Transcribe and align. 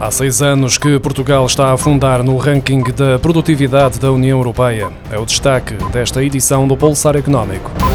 Há 0.00 0.12
seis 0.12 0.40
anos 0.40 0.78
que 0.78 0.96
Portugal 1.00 1.44
está 1.44 1.70
a 1.70 1.72
afundar 1.72 2.22
no 2.22 2.36
ranking 2.36 2.84
da 2.84 3.18
produtividade 3.18 3.98
da 3.98 4.12
União 4.12 4.38
Europeia. 4.38 4.92
É 5.10 5.18
o 5.18 5.26
destaque 5.26 5.74
desta 5.90 6.22
edição 6.22 6.68
do 6.68 6.76
Pulsar 6.76 7.16
Económico. 7.16 7.87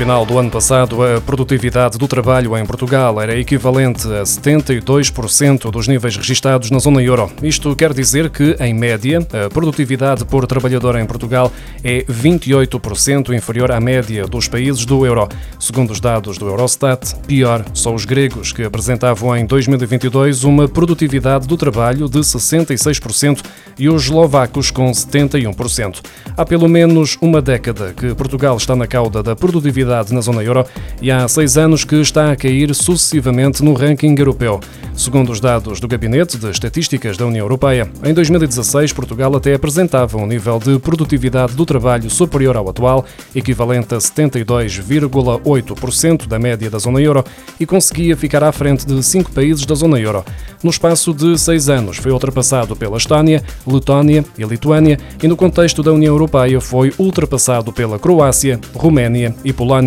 Final 0.00 0.24
do 0.24 0.38
ano 0.38 0.50
passado, 0.50 1.04
a 1.04 1.20
produtividade 1.20 1.98
do 1.98 2.08
trabalho 2.08 2.56
em 2.56 2.64
Portugal 2.64 3.20
era 3.20 3.38
equivalente 3.38 4.06
a 4.06 4.22
72% 4.22 5.70
dos 5.70 5.86
níveis 5.86 6.16
registados 6.16 6.70
na 6.70 6.78
zona 6.78 7.02
euro. 7.02 7.30
Isto 7.42 7.76
quer 7.76 7.92
dizer 7.92 8.30
que, 8.30 8.56
em 8.60 8.72
média, 8.72 9.18
a 9.18 9.50
produtividade 9.50 10.24
por 10.24 10.46
trabalhador 10.46 10.96
em 10.96 11.04
Portugal 11.04 11.52
é 11.84 12.02
28% 12.04 13.36
inferior 13.36 13.70
à 13.70 13.78
média 13.78 14.26
dos 14.26 14.48
países 14.48 14.86
do 14.86 15.04
euro. 15.04 15.28
Segundo 15.58 15.90
os 15.90 16.00
dados 16.00 16.38
do 16.38 16.48
Eurostat, 16.48 17.16
pior 17.26 17.62
são 17.74 17.94
os 17.94 18.06
gregos, 18.06 18.52
que 18.54 18.64
apresentavam 18.64 19.36
em 19.36 19.44
2022 19.44 20.44
uma 20.44 20.66
produtividade 20.66 21.46
do 21.46 21.58
trabalho 21.58 22.08
de 22.08 22.20
66% 22.20 23.44
e 23.78 23.86
os 23.90 24.04
eslovacos 24.04 24.70
com 24.70 24.90
71%. 24.90 26.00
Há 26.34 26.46
pelo 26.46 26.70
menos 26.70 27.18
uma 27.20 27.42
década 27.42 27.92
que 27.94 28.14
Portugal 28.14 28.56
está 28.56 28.74
na 28.74 28.86
cauda 28.86 29.22
da 29.22 29.36
produtividade 29.36 29.89
na 29.90 30.20
zona 30.20 30.40
euro 30.42 30.64
e 31.02 31.10
há 31.10 31.26
seis 31.26 31.58
anos 31.58 31.82
que 31.84 31.96
está 31.96 32.30
a 32.30 32.36
cair 32.36 32.72
sucessivamente 32.74 33.64
no 33.64 33.72
ranking 33.74 34.14
europeu. 34.16 34.60
Segundo 34.94 35.32
os 35.32 35.40
dados 35.40 35.80
do 35.80 35.88
Gabinete 35.88 36.38
de 36.38 36.48
Estatísticas 36.50 37.16
da 37.16 37.26
União 37.26 37.42
Europeia, 37.42 37.90
em 38.04 38.14
2016 38.14 38.92
Portugal 38.92 39.34
até 39.34 39.54
apresentava 39.54 40.16
um 40.18 40.26
nível 40.26 40.58
de 40.58 40.78
produtividade 40.78 41.54
do 41.54 41.66
trabalho 41.66 42.10
superior 42.10 42.56
ao 42.56 42.68
atual, 42.68 43.04
equivalente 43.34 43.94
a 43.94 43.98
72,8% 43.98 46.26
da 46.26 46.38
média 46.38 46.70
da 46.70 46.78
zona 46.78 47.00
euro, 47.00 47.24
e 47.58 47.66
conseguia 47.66 48.16
ficar 48.16 48.44
à 48.44 48.52
frente 48.52 48.86
de 48.86 49.02
cinco 49.02 49.32
países 49.32 49.66
da 49.66 49.74
zona 49.74 49.98
euro. 49.98 50.24
No 50.62 50.70
espaço 50.70 51.12
de 51.14 51.36
seis 51.38 51.68
anos 51.68 51.96
foi 51.96 52.12
ultrapassado 52.12 52.76
pela 52.76 52.98
Estónia, 52.98 53.42
Letónia 53.66 54.24
e 54.36 54.44
Lituânia, 54.44 54.98
e 55.22 55.26
no 55.26 55.36
contexto 55.36 55.82
da 55.82 55.92
União 55.92 56.12
Europeia 56.12 56.60
foi 56.60 56.92
ultrapassado 56.98 57.72
pela 57.72 57.98
Croácia, 57.98 58.60
Roménia 58.74 59.34
e 59.44 59.52
Polónia. 59.52 59.79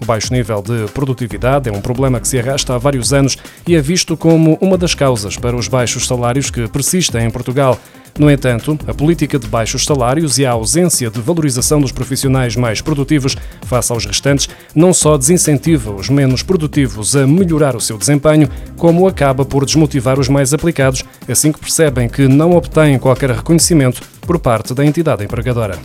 O 0.00 0.04
baixo 0.04 0.32
nível 0.32 0.62
de 0.62 0.90
produtividade 0.92 1.68
é 1.68 1.72
um 1.72 1.80
problema 1.80 2.20
que 2.20 2.28
se 2.28 2.38
arrasta 2.38 2.74
há 2.74 2.78
vários 2.78 3.12
anos 3.12 3.36
e 3.66 3.74
é 3.74 3.80
visto 3.80 4.16
como 4.16 4.56
uma 4.60 4.78
das 4.78 4.94
causas 4.94 5.36
para 5.36 5.56
os 5.56 5.66
baixos 5.66 6.06
salários 6.06 6.50
que 6.50 6.68
persistem 6.68 7.26
em 7.26 7.30
Portugal. 7.30 7.78
No 8.18 8.30
entanto, 8.30 8.78
a 8.86 8.92
política 8.92 9.38
de 9.38 9.46
baixos 9.46 9.84
salários 9.84 10.38
e 10.38 10.46
a 10.46 10.50
ausência 10.50 11.10
de 11.10 11.20
valorização 11.20 11.80
dos 11.80 11.92
profissionais 11.92 12.56
mais 12.56 12.80
produtivos 12.80 13.36
face 13.62 13.92
aos 13.92 14.04
restantes 14.04 14.48
não 14.74 14.92
só 14.92 15.16
desincentiva 15.16 15.92
os 15.92 16.08
menos 16.08 16.42
produtivos 16.42 17.14
a 17.14 17.26
melhorar 17.26 17.76
o 17.76 17.80
seu 17.80 17.96
desempenho, 17.96 18.48
como 18.76 19.06
acaba 19.06 19.44
por 19.44 19.64
desmotivar 19.64 20.18
os 20.18 20.28
mais 20.28 20.52
aplicados, 20.52 21.04
assim 21.28 21.52
que 21.52 21.60
percebem 21.60 22.08
que 22.08 22.26
não 22.26 22.52
obtêm 22.52 22.98
qualquer 22.98 23.30
reconhecimento 23.30 24.02
por 24.22 24.38
parte 24.38 24.74
da 24.74 24.84
entidade 24.84 25.24
empregadora. 25.24 25.78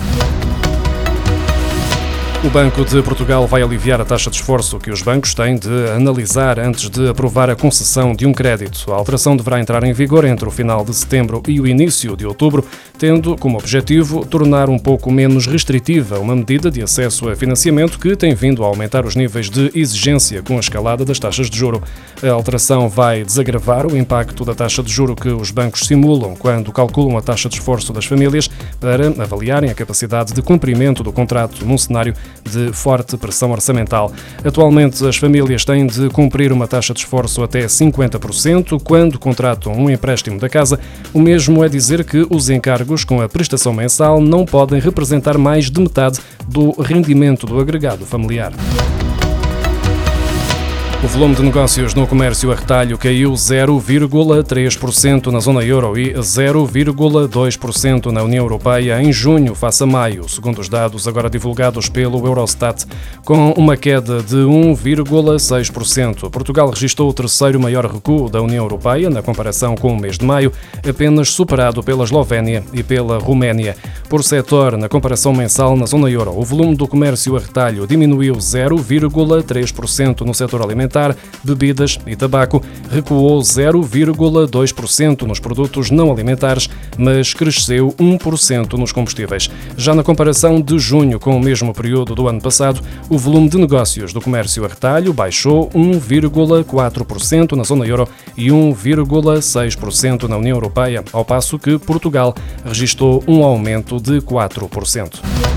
O 2.45 2.49
Banco 2.49 2.83
de 2.83 3.01
Portugal 3.01 3.47
vai 3.47 3.61
aliviar 3.61 4.01
a 4.01 4.05
taxa 4.05 4.29
de 4.29 4.35
esforço 4.35 4.77
que 4.77 4.91
os 4.91 5.01
bancos 5.01 5.33
têm 5.33 5.55
de 5.55 5.89
analisar 5.95 6.59
antes 6.59 6.89
de 6.89 7.07
aprovar 7.07 7.49
a 7.49 7.55
concessão 7.55 8.13
de 8.13 8.25
um 8.25 8.33
crédito. 8.33 8.91
A 8.91 8.97
alteração 8.97 9.37
deverá 9.37 9.61
entrar 9.61 9.81
em 9.85 9.93
vigor 9.93 10.25
entre 10.25 10.45
o 10.45 10.51
final 10.51 10.83
de 10.83 10.93
setembro 10.93 11.41
e 11.47 11.61
o 11.61 11.65
início 11.65 12.17
de 12.17 12.25
outubro, 12.25 12.65
tendo 12.99 13.37
como 13.37 13.57
objetivo 13.57 14.25
tornar 14.25 14.69
um 14.69 14.77
pouco 14.77 15.09
menos 15.09 15.47
restritiva 15.47 16.19
uma 16.19 16.35
medida 16.35 16.69
de 16.69 16.83
acesso 16.83 17.29
a 17.29 17.35
financiamento 17.35 17.97
que 17.97 18.13
tem 18.13 18.35
vindo 18.35 18.61
a 18.61 18.67
aumentar 18.67 19.05
os 19.05 19.15
níveis 19.15 19.49
de 19.49 19.71
exigência 19.73 20.43
com 20.43 20.57
a 20.57 20.59
escalada 20.59 21.05
das 21.05 21.19
taxas 21.19 21.49
de 21.49 21.57
juro. 21.57 21.81
A 22.21 22.29
alteração 22.29 22.89
vai 22.89 23.23
desagravar 23.23 23.87
o 23.87 23.95
impacto 23.95 24.43
da 24.43 24.53
taxa 24.53 24.83
de 24.83 24.91
juro 24.91 25.15
que 25.15 25.29
os 25.29 25.49
bancos 25.49 25.87
simulam 25.87 26.35
quando 26.35 26.73
calculam 26.73 27.17
a 27.17 27.21
taxa 27.21 27.47
de 27.47 27.55
esforço 27.55 27.93
das 27.93 28.03
famílias 28.03 28.49
para 28.81 29.07
avaliarem 29.23 29.71
a 29.71 29.73
capacidade 29.73 30.33
de 30.33 30.41
cumprimento 30.41 31.03
do 31.03 31.13
contrato 31.13 31.65
num 31.65 31.77
cenário 31.77 32.13
de 32.43 32.71
forte 32.73 33.17
pressão 33.17 33.51
orçamental. 33.51 34.11
Atualmente, 34.43 35.05
as 35.05 35.17
famílias 35.17 35.65
têm 35.65 35.87
de 35.87 36.09
cumprir 36.09 36.51
uma 36.51 36.67
taxa 36.67 36.93
de 36.93 36.99
esforço 36.99 37.43
até 37.43 37.65
50% 37.65 38.81
quando 38.83 39.19
contratam 39.19 39.73
um 39.73 39.89
empréstimo 39.89 40.39
da 40.39 40.49
casa. 40.49 40.79
O 41.13 41.19
mesmo 41.19 41.63
é 41.63 41.69
dizer 41.69 42.03
que 42.03 42.25
os 42.29 42.49
encargos 42.49 43.03
com 43.03 43.21
a 43.21 43.29
prestação 43.29 43.73
mensal 43.73 44.21
não 44.21 44.45
podem 44.45 44.79
representar 44.79 45.37
mais 45.37 45.69
de 45.69 45.79
metade 45.79 46.19
do 46.47 46.71
rendimento 46.81 47.45
do 47.45 47.59
agregado 47.59 48.05
familiar. 48.05 48.53
O 51.03 51.07
volume 51.07 51.35
de 51.35 51.43
negócios 51.43 51.93
no 51.93 52.07
comércio 52.07 52.49
a 52.49 52.55
retalho 52.55 52.97
caiu 52.97 53.33
0,3% 53.33 55.25
na 55.27 55.39
zona 55.41 55.61
euro 55.61 55.99
e 55.99 56.13
0,2% 56.13 58.05
na 58.05 58.23
União 58.23 58.45
Europeia 58.45 59.03
em 59.03 59.11
junho, 59.11 59.53
face 59.53 59.83
a 59.83 59.85
maio, 59.85 60.29
segundo 60.29 60.59
os 60.59 60.69
dados 60.69 61.05
agora 61.05 61.29
divulgados 61.29 61.89
pelo 61.89 62.25
Eurostat, 62.25 62.85
com 63.25 63.51
uma 63.51 63.75
queda 63.75 64.23
de 64.23 64.37
1,6%. 64.37 66.29
Portugal 66.29 66.69
registrou 66.69 67.09
o 67.09 67.13
terceiro 67.13 67.59
maior 67.59 67.85
recuo 67.85 68.29
da 68.29 68.41
União 68.41 68.63
Europeia 68.63 69.09
na 69.09 69.21
comparação 69.21 69.75
com 69.75 69.91
o 69.91 69.99
mês 69.99 70.17
de 70.17 70.23
maio, 70.23 70.53
apenas 70.87 71.31
superado 71.31 71.83
pela 71.83 72.05
Eslovénia 72.05 72.63
e 72.71 72.81
pela 72.81 73.17
Roménia. 73.17 73.75
Por 74.07 74.23
setor, 74.23 74.77
na 74.77 74.87
comparação 74.87 75.33
mensal 75.33 75.75
na 75.75 75.85
zona 75.85 76.09
euro, 76.09 76.31
o 76.33 76.45
volume 76.45 76.77
do 76.77 76.87
comércio 76.87 77.35
a 77.35 77.39
retalho 77.39 77.85
diminuiu 77.85 78.35
0,3% 78.35 80.21
no 80.21 80.33
setor 80.33 80.61
alimentar 80.61 80.92
alimentar, 80.93 81.15
bebidas 81.43 81.99
e 82.05 82.15
tabaco 82.15 82.63
recuou 82.89 83.41
0,2% 83.41 85.23
nos 85.23 85.39
produtos 85.39 85.89
não 85.89 86.11
alimentares, 86.11 86.69
mas 86.97 87.33
cresceu 87.33 87.93
1% 87.99 88.73
nos 88.73 88.91
combustíveis. 88.91 89.49
Já 89.75 89.95
na 89.95 90.03
comparação 90.03 90.61
de 90.61 90.77
junho 90.77 91.19
com 91.19 91.35
o 91.35 91.39
mesmo 91.39 91.73
período 91.73 92.13
do 92.13 92.27
ano 92.27 92.41
passado, 92.41 92.81
o 93.09 93.17
volume 93.17 93.49
de 93.49 93.57
negócios 93.57 94.13
do 94.13 94.21
comércio 94.21 94.63
a 94.63 94.67
retalho 94.67 95.13
baixou 95.13 95.69
1,4% 95.71 97.53
na 97.53 97.63
zona 97.63 97.85
euro 97.85 98.07
e 98.37 98.47
1,6% 98.47 100.23
na 100.27 100.37
União 100.37 100.55
Europeia, 100.55 101.03
ao 101.11 101.25
passo 101.25 101.57
que 101.57 101.77
Portugal 101.79 102.33
registrou 102.63 103.23
um 103.27 103.43
aumento 103.43 103.99
de 103.99 104.21
4%. 104.21 105.52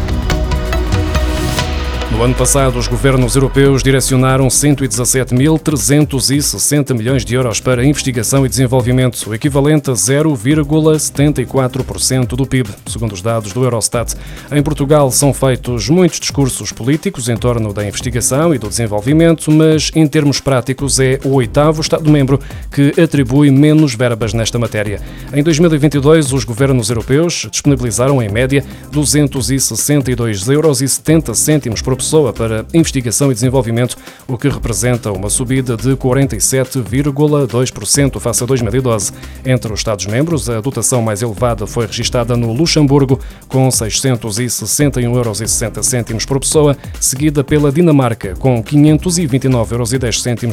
No 2.12 2.22
ano 2.22 2.34
passado, 2.34 2.78
os 2.78 2.86
governos 2.86 3.34
europeus 3.34 3.82
direcionaram 3.82 4.46
117.360 4.46 6.94
milhões 6.94 7.24
de 7.24 7.34
euros 7.34 7.58
para 7.60 7.84
investigação 7.84 8.46
e 8.46 8.48
desenvolvimento, 8.48 9.28
o 9.28 9.34
equivalente 9.34 9.90
a 9.90 9.94
0,74% 9.94 12.28
do 12.28 12.46
PIB, 12.46 12.70
segundo 12.86 13.12
os 13.12 13.20
dados 13.20 13.52
do 13.52 13.64
Eurostat. 13.64 14.14
Em 14.52 14.62
Portugal 14.62 15.10
são 15.10 15.34
feitos 15.34 15.88
muitos 15.88 16.20
discursos 16.20 16.70
políticos 16.72 17.28
em 17.28 17.36
torno 17.36 17.72
da 17.72 17.84
investigação 17.84 18.54
e 18.54 18.58
do 18.58 18.68
desenvolvimento, 18.68 19.50
mas 19.50 19.90
em 19.94 20.06
termos 20.06 20.40
práticos 20.40 21.00
é 21.00 21.18
o 21.24 21.32
oitavo 21.34 21.80
Estado-membro 21.82 22.38
que 22.70 22.94
atribui 23.00 23.50
menos 23.50 23.96
verbas 23.96 24.32
nesta 24.32 24.60
matéria. 24.60 25.00
Em 25.34 25.42
2022, 25.42 26.32
os 26.32 26.44
governos 26.44 26.88
europeus 26.88 27.48
disponibilizaram 27.50 28.22
em 28.22 28.30
média 28.30 28.64
262,70 28.92 31.66
euros 31.66 31.82
por 31.82 31.95
pessoa 31.96 32.32
para 32.32 32.64
investigação 32.72 33.28
e 33.30 33.34
desenvolvimento, 33.34 33.96
o 34.28 34.38
que 34.38 34.48
representa 34.48 35.10
uma 35.10 35.30
subida 35.30 35.76
de 35.76 35.96
47,2% 35.96 38.20
face 38.20 38.44
a 38.44 38.46
2012. 38.46 39.12
Entre 39.44 39.72
os 39.72 39.80
Estados-membros, 39.80 40.48
a 40.48 40.60
dotação 40.60 41.02
mais 41.02 41.22
elevada 41.22 41.66
foi 41.66 41.86
registada 41.86 42.36
no 42.36 42.52
Luxemburgo, 42.52 43.18
com 43.48 43.66
661,60 43.68 46.10
euros 46.10 46.26
por 46.26 46.40
pessoa, 46.40 46.76
seguida 47.00 47.42
pela 47.42 47.72
Dinamarca, 47.72 48.34
com 48.36 48.62
529,10 48.62 49.72
euros 49.72 49.92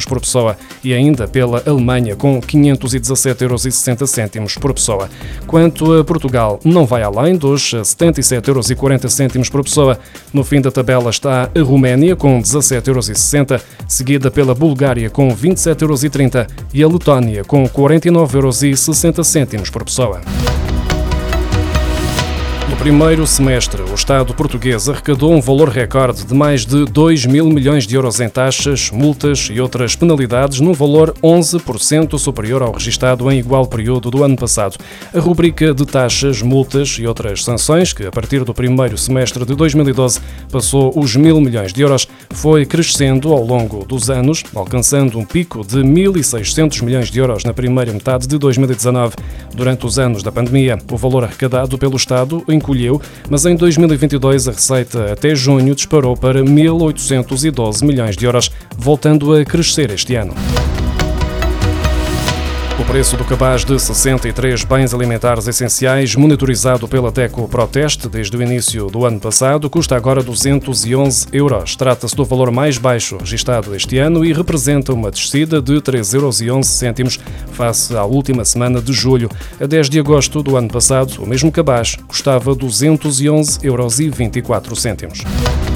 por 0.04 0.20
pessoa, 0.20 0.56
e 0.82 0.92
ainda 0.92 1.28
pela 1.28 1.62
Alemanha, 1.66 2.16
com 2.16 2.40
517,60 2.40 4.36
euros 4.36 4.56
por 4.56 4.72
pessoa. 4.72 5.10
Quanto 5.46 5.92
a 5.92 6.02
Portugal, 6.04 6.58
não 6.64 6.86
vai 6.86 7.02
além 7.02 7.36
dos 7.36 7.72
77,40 7.72 8.48
euros 8.48 8.72
por 9.50 9.62
pessoa. 9.62 9.98
No 10.32 10.42
fim 10.44 10.60
da 10.60 10.70
tabela 10.70 11.10
está 11.10 11.33
a 11.34 11.50
Roménia 11.62 12.14
com 12.14 12.40
17,60 12.40 12.88
euros, 12.88 13.64
seguida 13.88 14.30
pela 14.30 14.54
Bulgária 14.54 15.10
com 15.10 15.28
27,30 15.28 15.82
euros 15.82 16.04
e 16.72 16.82
a 16.82 16.88
Letónia 16.88 17.44
com 17.44 17.64
49,60 17.68 19.54
euros 19.54 19.70
por 19.70 19.84
pessoa. 19.84 20.20
No 22.66 22.76
primeiro 22.76 23.26
semestre, 23.26 23.82
o 23.82 23.94
Estado 23.94 24.32
português 24.32 24.88
arrecadou 24.88 25.34
um 25.34 25.40
valor 25.40 25.68
recorde 25.68 26.24
de 26.24 26.32
mais 26.32 26.64
de 26.64 26.86
2 26.86 27.26
mil 27.26 27.46
milhões 27.50 27.86
de 27.86 27.94
euros 27.94 28.20
em 28.20 28.28
taxas, 28.28 28.90
multas 28.90 29.50
e 29.52 29.60
outras 29.60 29.94
penalidades, 29.94 30.60
num 30.60 30.72
valor 30.72 31.14
11% 31.22 32.18
superior 32.18 32.62
ao 32.62 32.72
registado 32.72 33.30
em 33.30 33.38
igual 33.38 33.66
período 33.66 34.10
do 34.10 34.24
ano 34.24 34.34
passado. 34.34 34.78
A 35.14 35.20
rubrica 35.20 35.74
de 35.74 35.84
taxas, 35.84 36.40
multas 36.40 36.96
e 36.98 37.06
outras 37.06 37.44
sanções, 37.44 37.92
que 37.92 38.06
a 38.06 38.10
partir 38.10 38.42
do 38.44 38.54
primeiro 38.54 38.96
semestre 38.96 39.44
de 39.44 39.54
2012 39.54 40.20
passou 40.50 40.98
os 40.98 41.14
mil 41.16 41.38
milhões 41.42 41.70
de 41.70 41.82
euros, 41.82 42.08
foi 42.30 42.64
crescendo 42.64 43.30
ao 43.30 43.44
longo 43.44 43.84
dos 43.84 44.08
anos, 44.08 44.42
alcançando 44.54 45.18
um 45.18 45.24
pico 45.24 45.62
de 45.66 45.80
1.600 45.80 46.82
milhões 46.82 47.10
de 47.10 47.18
euros 47.18 47.44
na 47.44 47.52
primeira 47.52 47.92
metade 47.92 48.26
de 48.26 48.38
2019. 48.38 49.16
Durante 49.54 49.84
os 49.84 49.98
anos 49.98 50.22
da 50.22 50.32
pandemia, 50.32 50.78
o 50.90 50.96
valor 50.96 51.24
arrecadado 51.24 51.76
pelo 51.76 51.96
Estado 51.96 52.42
encolheu, 52.54 53.00
mas 53.28 53.44
em 53.44 53.56
2022 53.56 54.48
a 54.48 54.52
receita 54.52 55.12
até 55.12 55.34
junho 55.34 55.74
disparou 55.74 56.16
para 56.16 56.42
1.812 56.42 57.84
milhões 57.84 58.16
de 58.16 58.24
euros, 58.24 58.50
voltando 58.76 59.34
a 59.34 59.44
crescer 59.44 59.90
este 59.90 60.14
ano. 60.14 60.34
O 62.76 62.84
preço 62.84 63.16
do 63.16 63.24
cabaz 63.24 63.64
de 63.64 63.78
63 63.78 64.64
bens 64.64 64.92
alimentares 64.92 65.46
essenciais, 65.46 66.16
monitorizado 66.16 66.88
pela 66.88 67.12
DECO 67.12 67.46
Proteste 67.46 68.08
desde 68.08 68.36
o 68.36 68.42
início 68.42 68.88
do 68.88 69.06
ano 69.06 69.20
passado, 69.20 69.70
custa 69.70 69.94
agora 69.94 70.24
211 70.24 71.28
euros. 71.32 71.76
Trata-se 71.76 72.16
do 72.16 72.24
valor 72.24 72.50
mais 72.50 72.76
baixo 72.76 73.16
registado 73.16 73.76
este 73.76 73.98
ano 73.98 74.24
e 74.24 74.32
representa 74.32 74.92
uma 74.92 75.12
descida 75.12 75.62
de 75.62 75.74
3,11 75.74 76.46
euros 76.46 77.20
face 77.52 77.96
à 77.96 78.04
última 78.04 78.44
semana 78.44 78.82
de 78.82 78.92
julho. 78.92 79.30
A 79.60 79.66
10 79.66 79.88
de 79.88 80.00
agosto 80.00 80.42
do 80.42 80.56
ano 80.56 80.68
passado, 80.68 81.22
o 81.22 81.26
mesmo 81.26 81.52
cabaz 81.52 81.96
custava 82.08 82.56
211,24 82.56 83.62
euros. 83.62 85.73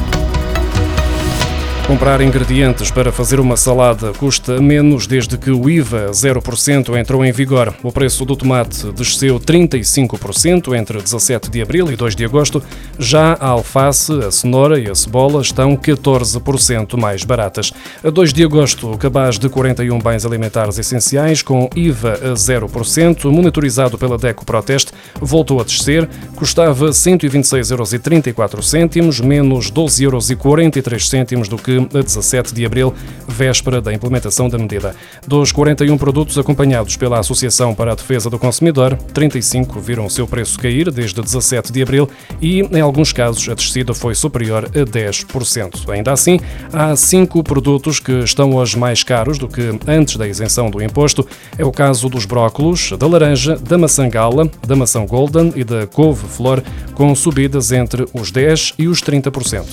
Comprar 1.89 2.21
ingredientes 2.21 2.91
para 2.91 3.11
fazer 3.11 3.41
uma 3.41 3.57
salada 3.57 4.13
custa 4.13 4.61
menos 4.61 5.07
desde 5.07 5.39
que 5.39 5.51
o 5.51 5.71
IVA 5.71 6.11
0% 6.11 6.95
entrou 7.01 7.25
em 7.25 7.33
vigor. 7.33 7.75
O 7.83 7.91
preço 7.91 8.27
do 8.27 8.37
tomate 8.37 8.93
desceu 8.93 9.41
35% 9.41 10.77
entre 10.77 11.01
17 11.01 11.51
de 11.51 11.63
abril 11.63 11.91
e 11.91 11.97
2 11.97 12.15
de 12.15 12.27
agosto. 12.27 12.63
Já 12.99 13.33
a 13.41 13.47
alface, 13.47 14.13
a 14.23 14.31
cenoura 14.31 14.79
e 14.79 14.91
a 14.91 14.95
cebola 14.95 15.41
estão 15.41 15.75
14% 15.75 16.95
mais 16.99 17.25
baratas. 17.25 17.73
A 18.05 18.11
2 18.11 18.35
de 18.35 18.45
agosto, 18.45 18.93
o 18.93 18.99
cabaz 18.99 19.39
de 19.39 19.49
41 19.49 19.99
bens 19.99 20.27
alimentares 20.27 20.79
essenciais 20.79 21.41
com 21.41 21.71
IVA 21.75 22.21
a 22.23 22.35
0%, 22.35 23.31
monitorizado 23.31 23.97
pela 23.97 24.19
DECO 24.19 24.45
Proteste, 24.45 24.93
voltou 25.21 25.61
a 25.61 25.65
descer. 25.65 26.09
Custava 26.35 26.91
126,34 26.91 28.97
euros, 28.97 29.21
menos 29.21 29.71
12,43 29.71 31.33
euros 31.33 31.49
do 31.49 31.57
que 31.57 31.79
a 31.95 32.03
17 32.03 32.55
de 32.55 32.65
abril, 32.65 32.95
véspera 33.27 33.81
da 33.81 33.93
implementação 33.93 34.49
da 34.49 34.59
medida. 34.59 34.95
Dos 35.27 35.53
41 35.53 35.97
produtos 35.99 36.39
acompanhados 36.39 36.97
pela 36.97 37.19
Associação 37.19 37.75
para 37.75 37.93
a 37.93 37.95
Defesa 37.95 38.31
do 38.31 38.39
Consumidor, 38.39 38.97
35 39.13 39.81
viram 39.81 40.07
o 40.07 40.11
seu 40.11 40.27
preço 40.27 40.59
cair 40.59 40.91
desde 40.91 41.21
17 41.21 41.73
de 41.73 41.83
abril 41.83 42.09
e, 42.41 42.61
em 42.61 42.81
alguns 42.81 43.13
casos, 43.13 43.49
a 43.49 43.55
descida 43.55 43.95
foi 43.95 44.15
superior 44.15 44.67
a 44.67 44.69
10%. 44.69 45.91
Ainda 45.91 46.13
assim, 46.13 46.41
há 46.73 46.95
cinco 46.97 47.43
produtos 47.43 48.01
que 48.01 48.13
estão 48.21 48.55
hoje 48.55 48.79
mais 48.79 49.03
caros 49.03 49.39
do 49.39 49.49
que 49.49 49.79
antes 49.87 50.17
da 50.17 50.27
isenção 50.27 50.71
do 50.71 50.83
imposto. 50.83 51.27
É 51.57 51.65
o 51.65 51.73
caso 51.73 52.09
dos 52.09 52.25
brócolos, 52.25 52.93
da 52.99 53.07
laranja, 53.07 53.57
da 53.57 53.79
maçã 53.79 54.09
gala, 54.09 54.51
da 54.67 54.77
maçã 54.77 55.05
golden 55.09 55.53
e 55.57 55.65
da 55.65 55.87
couve-flor, 55.87 56.63
com 56.95 57.15
subidas 57.15 57.73
entre 57.73 58.05
os 58.13 58.31
10% 58.31 58.75
e 58.79 58.87
os 58.87 59.03
30%. 59.03 59.65